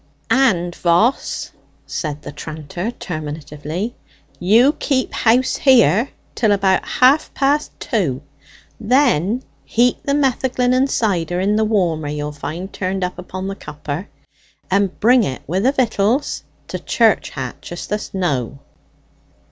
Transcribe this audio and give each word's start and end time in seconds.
"And, 0.31 0.73
Voss," 0.73 1.51
said 1.85 2.23
the 2.23 2.31
tranter 2.31 2.89
terminatively, 2.89 3.93
"you 4.39 4.73
keep 4.79 5.13
house 5.13 5.57
here 5.57 6.09
till 6.33 6.51
about 6.53 6.83
half 6.87 7.31
past 7.35 7.69
two; 7.79 8.23
then 8.79 9.43
heat 9.63 9.97
the 10.01 10.15
metheglin 10.15 10.73
and 10.73 10.89
cider 10.89 11.39
in 11.39 11.55
the 11.55 11.63
warmer 11.63 12.07
you'll 12.07 12.31
find 12.31 12.73
turned 12.73 13.03
up 13.03 13.19
upon 13.19 13.45
the 13.47 13.53
copper; 13.53 14.07
and 14.71 14.99
bring 14.99 15.23
it 15.23 15.43
wi' 15.45 15.59
the 15.59 15.71
victuals 15.71 16.45
to 16.69 16.79
church 16.79 17.29
hatch, 17.29 17.71
as 17.71 17.85
th'st 17.85 18.15
know." 18.15 18.57